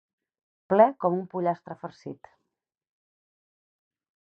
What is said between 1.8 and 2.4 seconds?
farcit.